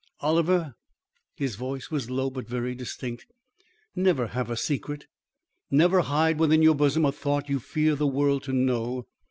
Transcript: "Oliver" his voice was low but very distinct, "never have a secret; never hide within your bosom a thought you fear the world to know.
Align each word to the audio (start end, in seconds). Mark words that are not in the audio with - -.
"Oliver" 0.21 0.73
his 1.35 1.55
voice 1.57 1.91
was 1.91 2.09
low 2.09 2.31
but 2.31 2.47
very 2.47 2.73
distinct, 2.73 3.27
"never 3.95 4.25
have 4.29 4.49
a 4.49 4.57
secret; 4.57 5.05
never 5.69 5.99
hide 5.99 6.39
within 6.39 6.63
your 6.63 6.73
bosom 6.73 7.05
a 7.05 7.11
thought 7.11 7.49
you 7.49 7.59
fear 7.59 7.93
the 7.93 8.07
world 8.07 8.41
to 8.45 8.51
know. 8.51 9.05